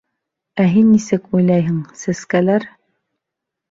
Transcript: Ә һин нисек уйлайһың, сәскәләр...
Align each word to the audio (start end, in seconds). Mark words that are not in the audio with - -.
Ә 0.63 0.65
һин 0.77 0.87
нисек 0.95 1.39
уйлайһың, 1.41 1.79
сәскәләр... 2.07 2.71